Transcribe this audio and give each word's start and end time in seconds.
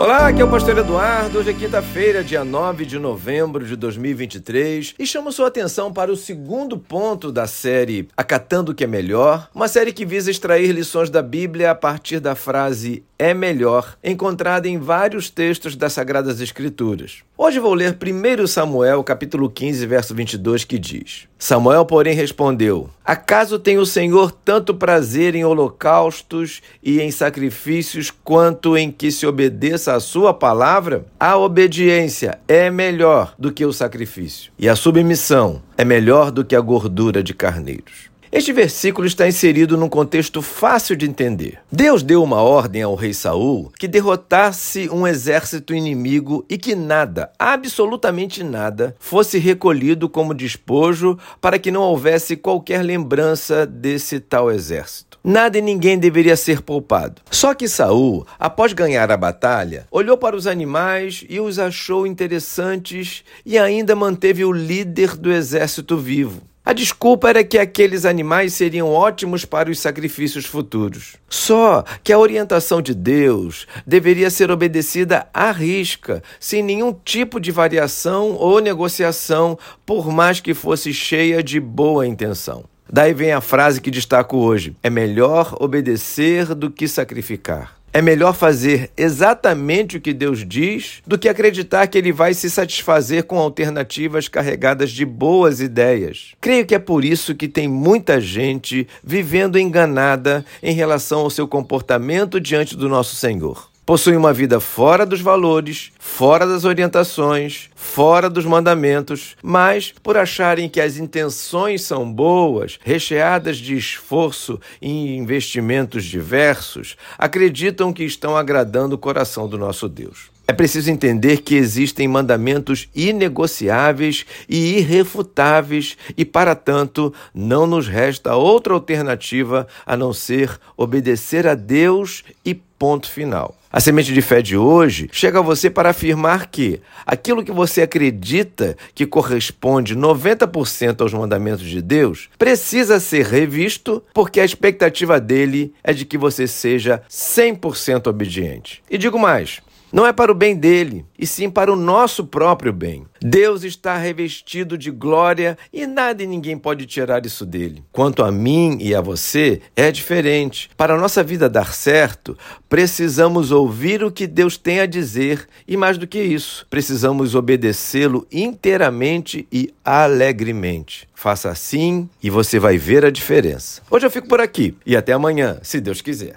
Olá, 0.00 0.28
aqui 0.28 0.40
é 0.40 0.44
o 0.46 0.48
Pastor 0.48 0.78
Eduardo. 0.78 1.40
Hoje 1.40 1.50
é 1.50 1.52
quinta-feira, 1.52 2.24
dia 2.24 2.42
9 2.42 2.86
de 2.86 2.98
novembro 2.98 3.66
de 3.66 3.76
2023, 3.76 4.94
e 4.98 5.06
chamo 5.06 5.30
sua 5.30 5.48
atenção 5.48 5.92
para 5.92 6.10
o 6.10 6.16
segundo 6.16 6.78
ponto 6.78 7.30
da 7.30 7.46
série 7.46 8.08
Acatando 8.16 8.72
o 8.72 8.74
que 8.74 8.84
é 8.84 8.86
Melhor, 8.86 9.50
uma 9.54 9.68
série 9.68 9.92
que 9.92 10.06
visa 10.06 10.30
extrair 10.30 10.72
lições 10.72 11.10
da 11.10 11.20
Bíblia 11.20 11.70
a 11.70 11.74
partir 11.74 12.18
da 12.18 12.34
frase 12.34 13.04
é 13.18 13.34
melhor, 13.34 13.98
encontrada 14.02 14.66
em 14.66 14.78
vários 14.78 15.28
textos 15.28 15.76
das 15.76 15.92
Sagradas 15.92 16.40
Escrituras. 16.40 17.18
Hoje 17.36 17.58
vou 17.58 17.74
ler 17.74 17.94
1 17.94 18.46
Samuel, 18.46 19.04
capítulo 19.04 19.50
15, 19.50 19.84
verso 19.84 20.14
22, 20.14 20.64
que 20.64 20.78
diz: 20.78 21.28
Samuel, 21.38 21.84
porém, 21.84 22.14
respondeu: 22.14 22.88
Acaso 23.04 23.58
tem 23.58 23.76
o 23.76 23.84
Senhor 23.84 24.32
tanto 24.32 24.74
prazer 24.74 25.34
em 25.34 25.44
holocaustos 25.44 26.62
e 26.82 26.98
em 26.98 27.10
sacrifícios 27.10 28.10
quanto 28.10 28.74
em 28.74 28.90
que 28.90 29.12
se 29.12 29.26
obedeça 29.26 29.89
sua 29.98 30.34
palavra? 30.34 31.06
A 31.18 31.36
obediência 31.38 32.38
é 32.46 32.70
melhor 32.70 33.34
do 33.38 33.50
que 33.50 33.64
o 33.64 33.72
sacrifício, 33.72 34.52
e 34.58 34.68
a 34.68 34.76
submissão 34.76 35.62
é 35.76 35.84
melhor 35.84 36.30
do 36.30 36.44
que 36.44 36.54
a 36.54 36.60
gordura 36.60 37.22
de 37.22 37.32
carneiros. 37.32 38.09
Este 38.32 38.52
versículo 38.52 39.08
está 39.08 39.26
inserido 39.26 39.76
num 39.76 39.88
contexto 39.88 40.40
fácil 40.40 40.94
de 40.94 41.04
entender. 41.04 41.58
Deus 41.70 42.00
deu 42.00 42.22
uma 42.22 42.40
ordem 42.40 42.80
ao 42.80 42.94
rei 42.94 43.12
Saul 43.12 43.72
que 43.76 43.88
derrotasse 43.88 44.88
um 44.88 45.04
exército 45.04 45.74
inimigo 45.74 46.44
e 46.48 46.56
que 46.56 46.76
nada, 46.76 47.32
absolutamente 47.36 48.44
nada, 48.44 48.94
fosse 49.00 49.36
recolhido 49.36 50.08
como 50.08 50.32
despojo 50.32 51.18
para 51.40 51.58
que 51.58 51.72
não 51.72 51.82
houvesse 51.82 52.36
qualquer 52.36 52.82
lembrança 52.82 53.66
desse 53.66 54.20
tal 54.20 54.48
exército. 54.48 55.18
Nada 55.24 55.58
e 55.58 55.60
ninguém 55.60 55.98
deveria 55.98 56.36
ser 56.36 56.62
poupado. 56.62 57.20
Só 57.32 57.52
que 57.52 57.66
Saul, 57.66 58.24
após 58.38 58.72
ganhar 58.72 59.10
a 59.10 59.16
batalha, 59.16 59.88
olhou 59.90 60.16
para 60.16 60.36
os 60.36 60.46
animais 60.46 61.24
e 61.28 61.40
os 61.40 61.58
achou 61.58 62.06
interessantes 62.06 63.24
e 63.44 63.58
ainda 63.58 63.96
manteve 63.96 64.44
o 64.44 64.52
líder 64.52 65.16
do 65.16 65.32
exército 65.32 65.98
vivo. 65.98 66.49
A 66.64 66.74
desculpa 66.74 67.30
era 67.30 67.42
que 67.42 67.58
aqueles 67.58 68.04
animais 68.04 68.52
seriam 68.52 68.92
ótimos 68.92 69.44
para 69.44 69.70
os 69.70 69.80
sacrifícios 69.80 70.44
futuros. 70.44 71.16
Só 71.28 71.82
que 72.04 72.12
a 72.12 72.18
orientação 72.18 72.82
de 72.82 72.94
Deus 72.94 73.66
deveria 73.86 74.28
ser 74.28 74.50
obedecida 74.50 75.26
à 75.32 75.50
risca, 75.50 76.22
sem 76.38 76.62
nenhum 76.62 76.92
tipo 76.92 77.40
de 77.40 77.50
variação 77.50 78.32
ou 78.32 78.60
negociação, 78.60 79.58
por 79.86 80.12
mais 80.12 80.38
que 80.38 80.52
fosse 80.52 80.92
cheia 80.92 81.42
de 81.42 81.58
boa 81.58 82.06
intenção. 82.06 82.64
Daí 82.92 83.14
vem 83.14 83.32
a 83.32 83.40
frase 83.40 83.80
que 83.80 83.90
destaco 83.90 84.36
hoje: 84.36 84.76
é 84.82 84.90
melhor 84.90 85.56
obedecer 85.60 86.54
do 86.54 86.70
que 86.70 86.86
sacrificar. 86.86 87.79
É 87.92 88.00
melhor 88.00 88.34
fazer 88.34 88.90
exatamente 88.96 89.96
o 89.96 90.00
que 90.00 90.12
Deus 90.12 90.46
diz 90.46 91.02
do 91.04 91.18
que 91.18 91.28
acreditar 91.28 91.88
que 91.88 91.98
Ele 91.98 92.12
vai 92.12 92.34
se 92.34 92.48
satisfazer 92.48 93.24
com 93.24 93.36
alternativas 93.36 94.28
carregadas 94.28 94.92
de 94.92 95.04
boas 95.04 95.60
ideias. 95.60 96.34
Creio 96.40 96.64
que 96.64 96.74
é 96.74 96.78
por 96.78 97.04
isso 97.04 97.34
que 97.34 97.48
tem 97.48 97.66
muita 97.66 98.20
gente 98.20 98.86
vivendo 99.02 99.58
enganada 99.58 100.44
em 100.62 100.72
relação 100.72 101.20
ao 101.20 101.30
seu 101.30 101.48
comportamento 101.48 102.40
diante 102.40 102.76
do 102.76 102.88
nosso 102.88 103.16
Senhor 103.16 103.69
possuem 103.90 104.16
uma 104.16 104.32
vida 104.32 104.60
fora 104.60 105.04
dos 105.04 105.20
valores, 105.20 105.90
fora 105.98 106.46
das 106.46 106.64
orientações, 106.64 107.68
fora 107.74 108.30
dos 108.30 108.44
mandamentos, 108.44 109.34
mas 109.42 109.92
por 110.00 110.16
acharem 110.16 110.68
que 110.68 110.80
as 110.80 110.96
intenções 110.96 111.82
são 111.82 112.08
boas, 112.08 112.78
recheadas 112.84 113.56
de 113.56 113.76
esforço 113.76 114.60
e 114.80 115.16
investimentos 115.16 116.04
diversos, 116.04 116.96
acreditam 117.18 117.92
que 117.92 118.04
estão 118.04 118.36
agradando 118.36 118.94
o 118.94 118.98
coração 118.98 119.48
do 119.48 119.58
nosso 119.58 119.88
Deus. 119.88 120.30
É 120.50 120.52
preciso 120.52 120.90
entender 120.90 121.42
que 121.42 121.54
existem 121.54 122.08
mandamentos 122.08 122.88
inegociáveis 122.92 124.26
e 124.48 124.78
irrefutáveis, 124.78 125.96
e 126.16 126.24
para 126.24 126.56
tanto 126.56 127.14
não 127.32 127.68
nos 127.68 127.86
resta 127.86 128.34
outra 128.34 128.74
alternativa 128.74 129.68
a 129.86 129.96
não 129.96 130.12
ser 130.12 130.58
obedecer 130.76 131.46
a 131.46 131.54
Deus 131.54 132.24
e 132.44 132.52
ponto 132.52 133.08
final. 133.08 133.54
A 133.72 133.78
semente 133.78 134.12
de 134.12 134.20
fé 134.20 134.42
de 134.42 134.56
hoje 134.56 135.08
chega 135.12 135.38
a 135.38 135.42
você 135.42 135.70
para 135.70 135.90
afirmar 135.90 136.48
que 136.48 136.80
aquilo 137.06 137.44
que 137.44 137.52
você 137.52 137.82
acredita 137.82 138.76
que 138.92 139.06
corresponde 139.06 139.94
90% 139.94 141.00
aos 141.00 141.12
mandamentos 141.14 141.64
de 141.64 141.80
Deus 141.80 142.28
precisa 142.36 142.98
ser 142.98 143.24
revisto, 143.26 144.02
porque 144.12 144.40
a 144.40 144.44
expectativa 144.44 145.20
dele 145.20 145.72
é 145.84 145.92
de 145.92 146.04
que 146.04 146.18
você 146.18 146.48
seja 146.48 147.00
100% 147.08 148.08
obediente. 148.08 148.82
E 148.90 148.98
digo 148.98 149.16
mais, 149.16 149.60
não 149.92 150.06
é 150.06 150.12
para 150.12 150.30
o 150.30 150.34
bem 150.34 150.56
dele, 150.56 151.04
e 151.18 151.26
sim 151.26 151.50
para 151.50 151.72
o 151.72 151.76
nosso 151.76 152.24
próprio 152.24 152.72
bem. 152.72 153.04
Deus 153.20 153.64
está 153.64 153.96
revestido 153.96 154.78
de 154.78 154.90
glória 154.90 155.58
e 155.72 155.86
nada 155.86 156.22
e 156.22 156.26
ninguém 156.26 156.56
pode 156.56 156.86
tirar 156.86 157.26
isso 157.26 157.44
dele. 157.44 157.84
Quanto 157.92 158.22
a 158.22 158.32
mim 158.32 158.78
e 158.80 158.94
a 158.94 159.00
você, 159.00 159.60
é 159.76 159.92
diferente. 159.92 160.70
Para 160.76 160.94
a 160.94 160.98
nossa 160.98 161.22
vida 161.22 161.48
dar 161.48 161.74
certo, 161.74 162.36
precisamos 162.68 163.50
ouvir 163.52 164.02
o 164.02 164.10
que 164.10 164.26
Deus 164.26 164.56
tem 164.56 164.80
a 164.80 164.86
dizer 164.86 165.46
e, 165.68 165.76
mais 165.76 165.98
do 165.98 166.06
que 166.06 166.22
isso, 166.22 166.66
precisamos 166.70 167.34
obedecê-lo 167.34 168.26
inteiramente 168.32 169.46
e 169.52 169.72
alegremente. 169.84 171.06
Faça 171.14 171.50
assim 171.50 172.08
e 172.22 172.30
você 172.30 172.58
vai 172.58 172.78
ver 172.78 173.04
a 173.04 173.10
diferença. 173.10 173.82
Hoje 173.90 174.06
eu 174.06 174.10
fico 174.10 174.28
por 174.28 174.40
aqui 174.40 174.74
e 174.86 174.96
até 174.96 175.12
amanhã, 175.12 175.58
se 175.62 175.78
Deus 175.78 176.00
quiser. 176.00 176.36